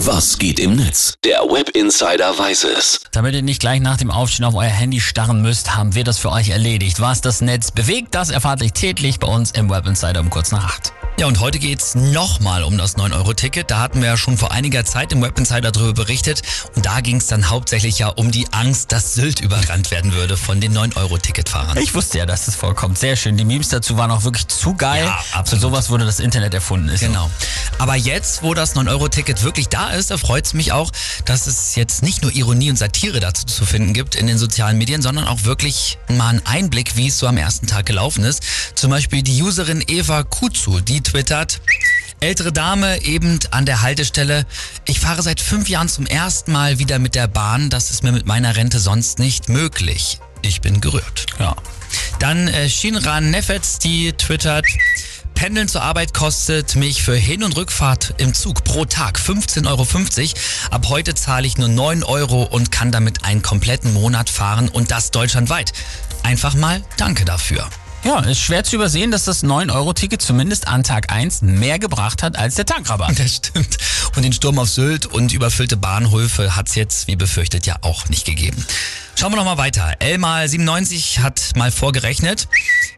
Was 0.00 0.36
geht 0.36 0.60
im 0.60 0.76
Netz? 0.76 1.14
Der 1.24 1.38
Web 1.38 1.70
Insider 1.70 2.38
weiß 2.38 2.64
es. 2.64 3.00
Damit 3.12 3.34
ihr 3.34 3.40
nicht 3.40 3.60
gleich 3.60 3.80
nach 3.80 3.96
dem 3.96 4.10
Aufstehen 4.10 4.44
auf 4.44 4.54
euer 4.54 4.68
Handy 4.68 5.00
starren 5.00 5.40
müsst, 5.40 5.74
haben 5.74 5.94
wir 5.94 6.04
das 6.04 6.18
für 6.18 6.30
euch 6.30 6.50
erledigt. 6.50 7.00
Was 7.00 7.22
das 7.22 7.40
Netz 7.40 7.70
bewegt, 7.70 8.14
das 8.14 8.28
erfahrt 8.28 8.60
ihr 8.60 8.70
täglich 8.70 9.18
bei 9.18 9.26
uns 9.26 9.52
im 9.52 9.70
Web 9.70 9.86
Insider 9.86 10.20
um 10.20 10.28
kurz 10.28 10.52
nach 10.52 10.64
acht. 10.64 10.92
Ja, 11.18 11.26
und 11.26 11.40
heute 11.40 11.58
geht's 11.58 11.94
nochmal 11.94 12.62
um 12.62 12.76
das 12.76 12.98
9-Euro-Ticket. 12.98 13.70
Da 13.70 13.80
hatten 13.80 14.02
wir 14.02 14.08
ja 14.08 14.16
schon 14.18 14.36
vor 14.36 14.52
einiger 14.52 14.84
Zeit 14.84 15.12
im 15.12 15.22
Web 15.22 15.38
Insider 15.38 15.72
darüber 15.72 15.94
berichtet. 15.94 16.42
Und 16.74 16.84
da 16.84 17.00
ging's 17.00 17.26
dann 17.26 17.48
hauptsächlich 17.48 17.98
ja 17.98 18.08
um 18.08 18.30
die 18.30 18.46
Angst, 18.52 18.92
dass 18.92 19.14
Sylt 19.14 19.40
überrannt 19.40 19.90
werden 19.90 20.12
würde 20.12 20.36
von 20.36 20.60
den 20.60 20.76
9-Euro-Ticketfahrern. 20.76 21.78
Ich 21.78 21.94
wusste 21.94 22.18
ja, 22.18 22.26
dass 22.26 22.44
das 22.44 22.54
vorkommt. 22.54 22.98
Sehr 22.98 23.16
schön. 23.16 23.38
Die 23.38 23.46
Memes 23.46 23.70
dazu 23.70 23.96
waren 23.96 24.10
auch 24.10 24.24
wirklich 24.24 24.46
zu 24.48 24.74
geil. 24.74 25.06
Ja, 25.06 25.18
absolut. 25.32 25.48
Für 25.48 25.56
sowas 25.56 25.88
wurde 25.88 26.04
das 26.04 26.20
Internet 26.20 26.52
erfunden. 26.52 26.90
Ist 26.90 27.00
so. 27.00 27.06
Genau. 27.06 27.30
Aber 27.78 27.94
jetzt, 27.94 28.42
wo 28.42 28.52
das 28.52 28.76
9-Euro-Ticket 28.76 29.42
wirklich 29.42 29.68
da 29.68 29.88
ist, 29.92 30.10
da 30.10 30.18
freut's 30.18 30.52
mich 30.52 30.72
auch, 30.72 30.92
dass 31.24 31.46
es 31.46 31.76
jetzt 31.76 32.02
nicht 32.02 32.20
nur 32.20 32.32
Ironie 32.34 32.68
und 32.68 32.76
Satire 32.76 33.20
dazu 33.20 33.46
zu 33.46 33.64
finden 33.64 33.94
gibt 33.94 34.16
in 34.16 34.26
den 34.26 34.36
sozialen 34.36 34.76
Medien, 34.76 35.00
sondern 35.00 35.26
auch 35.26 35.44
wirklich 35.44 35.96
mal 36.08 36.28
einen 36.28 36.44
Einblick, 36.44 36.96
wie 36.96 37.06
es 37.06 37.18
so 37.18 37.26
am 37.26 37.38
ersten 37.38 37.66
Tag 37.66 37.86
gelaufen 37.86 38.22
ist. 38.22 38.42
Zum 38.74 38.90
Beispiel 38.90 39.22
die 39.22 39.42
Userin 39.42 39.82
Eva 39.86 40.22
Kuzu, 40.22 40.80
die 40.80 41.05
twittert, 41.06 41.60
Ältere 42.20 42.50
Dame 42.50 43.02
eben 43.02 43.38
an 43.50 43.66
der 43.66 43.82
Haltestelle. 43.82 44.46
Ich 44.86 45.00
fahre 45.00 45.22
seit 45.22 45.38
fünf 45.40 45.68
Jahren 45.68 45.88
zum 45.88 46.06
ersten 46.06 46.50
Mal 46.50 46.78
wieder 46.78 46.98
mit 46.98 47.14
der 47.14 47.28
Bahn. 47.28 47.68
Das 47.68 47.90
ist 47.90 48.02
mir 48.02 48.12
mit 48.12 48.26
meiner 48.26 48.56
Rente 48.56 48.78
sonst 48.78 49.18
nicht 49.18 49.50
möglich. 49.50 50.18
Ich 50.40 50.62
bin 50.62 50.80
gerührt. 50.80 51.26
Ja. 51.38 51.54
Dann 52.18 52.48
äh, 52.48 52.70
Shinran 52.70 53.30
Nefetz, 53.30 53.78
die 53.78 54.14
twittert. 54.14 54.64
Pendeln 55.34 55.68
zur 55.68 55.82
Arbeit 55.82 56.14
kostet 56.14 56.74
mich 56.74 57.02
für 57.02 57.14
Hin- 57.14 57.44
und 57.44 57.54
Rückfahrt 57.54 58.14
im 58.16 58.32
Zug 58.32 58.64
pro 58.64 58.86
Tag 58.86 59.18
15,50 59.18 59.66
Euro. 59.68 59.84
Ab 60.70 60.86
heute 60.88 61.14
zahle 61.14 61.46
ich 61.46 61.58
nur 61.58 61.68
9 61.68 62.02
Euro 62.02 62.44
und 62.44 62.72
kann 62.72 62.90
damit 62.90 63.24
einen 63.24 63.42
kompletten 63.42 63.92
Monat 63.92 64.30
fahren 64.30 64.70
und 64.70 64.90
das 64.90 65.10
deutschlandweit. 65.10 65.74
Einfach 66.22 66.54
mal 66.54 66.82
Danke 66.96 67.26
dafür. 67.26 67.68
Ja, 68.06 68.20
ist 68.20 68.38
schwer 68.40 68.62
zu 68.62 68.76
übersehen, 68.76 69.10
dass 69.10 69.24
das 69.24 69.42
9-Euro-Ticket 69.42 70.22
zumindest 70.22 70.68
an 70.68 70.84
Tag 70.84 71.12
1 71.12 71.42
mehr 71.42 71.80
gebracht 71.80 72.22
hat 72.22 72.38
als 72.38 72.54
der 72.54 72.64
Tankrabatt. 72.64 73.18
Das 73.18 73.34
stimmt. 73.34 73.78
Und 74.14 74.22
den 74.22 74.32
Sturm 74.32 74.60
auf 74.60 74.68
Sylt 74.68 75.06
und 75.06 75.32
überfüllte 75.32 75.76
Bahnhöfe 75.76 76.54
hat's 76.54 76.76
jetzt, 76.76 77.08
wie 77.08 77.16
befürchtet, 77.16 77.66
ja 77.66 77.74
auch 77.80 78.08
nicht 78.08 78.24
gegeben. 78.24 78.64
Schauen 79.16 79.32
wir 79.32 79.36
noch 79.36 79.44
mal 79.44 79.58
weiter. 79.58 79.94
Elmal97 79.98 81.18
hat 81.18 81.56
mal 81.56 81.72
vorgerechnet, 81.72 82.46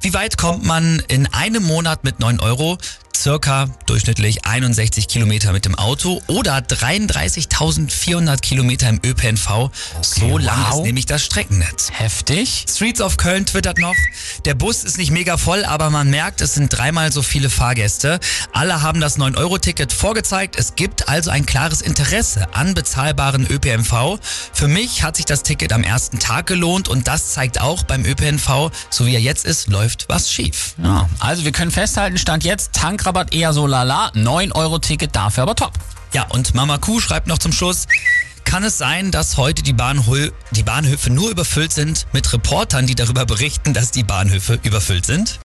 wie 0.03 0.13
weit 0.13 0.37
kommt 0.37 0.67
man 0.67 1.03
in 1.09 1.27
einem 1.33 1.63
Monat 1.63 2.05
mit 2.05 2.21
9 2.21 2.41
Euro? 2.41 2.77
Circa 3.29 3.69
durchschnittlich 3.85 4.47
61 4.47 5.07
Kilometer 5.07 5.53
mit 5.53 5.67
dem 5.67 5.75
Auto 5.75 6.23
oder 6.29 6.57
33.400 6.61 8.41
Kilometer 8.41 8.89
im 8.89 9.03
ÖPNV. 9.05 9.71
so 10.01 10.39
lang 10.39 10.57
wow. 10.71 10.79
ist 10.79 10.85
nämlich 10.85 11.05
das 11.05 11.27
Streckennetz. 11.27 11.91
Heftig. 11.93 12.65
Streets 12.67 13.03
of 13.03 13.19
Köln 13.19 13.45
twittert 13.45 13.77
noch, 13.77 13.95
der 14.47 14.55
Bus 14.55 14.83
ist 14.83 14.97
nicht 14.97 15.11
mega 15.11 15.37
voll, 15.37 15.67
aber 15.67 15.91
man 15.91 16.09
merkt, 16.09 16.41
es 16.41 16.55
sind 16.55 16.71
dreimal 16.71 17.13
so 17.13 17.21
viele 17.21 17.51
Fahrgäste. 17.51 18.19
Alle 18.55 18.81
haben 18.81 18.99
das 18.99 19.19
9-Euro-Ticket 19.19 19.93
vorgezeigt. 19.93 20.57
Es 20.59 20.75
gibt 20.75 21.11
also 21.11 21.31
ein 21.31 21.45
klares 21.45 21.83
Interesse 21.83 22.49
an 22.55 22.73
bezahlbaren 22.73 23.47
ÖPNV. 23.47 24.19
Für 24.55 24.69
mich 24.69 25.03
hat 25.03 25.17
sich 25.17 25.27
das 25.27 25.43
Ticket 25.43 25.75
am 25.75 25.83
ersten 25.83 26.19
Tag 26.19 26.47
gelohnt 26.47 26.89
und 26.89 27.07
das 27.09 27.35
zeigt 27.35 27.61
auch 27.61 27.83
beim 27.83 28.07
ÖPNV, 28.07 28.71
so 28.89 29.05
wie 29.05 29.15
er 29.15 29.21
jetzt 29.21 29.45
ist, 29.45 29.69
läuft 29.69 30.09
was 30.09 30.33
schief. 30.33 30.77
Ja, 30.83 31.11
also 31.19 31.45
wir 31.45 31.53
können 31.53 31.71
festhalten, 31.71 32.17
Stand 32.17 32.45
jetzt, 32.45 32.73
Tankrabatt 32.73 33.18
eher 33.33 33.53
so 33.53 33.67
lala, 33.67 34.11
9-Euro-Ticket 34.15 35.15
dafür 35.15 35.43
aber 35.43 35.55
top. 35.55 35.73
Ja, 36.13 36.27
und 36.31 36.55
Mama 36.55 36.79
Kuh 36.79 37.01
schreibt 37.01 37.27
noch 37.27 37.39
zum 37.39 37.53
Schluss, 37.53 37.87
kann 38.45 38.65
es 38.65 38.79
sein, 38.79 39.11
dass 39.11 39.37
heute 39.37 39.63
die, 39.63 39.75
Bahnhö 39.75 40.31
die 40.53 40.63
Bahnhöfe 40.63 41.11
nur 41.11 41.31
überfüllt 41.31 41.71
sind 41.71 42.07
mit 42.15 42.33
Reportern, 42.33 42.87
die 42.87 42.95
darüber 42.95 43.27
berichten, 43.27 43.75
dass 43.75 43.91
die 43.91 44.05
Bahnhöfe 44.05 44.59
überfüllt 44.63 45.05
sind? 45.05 45.37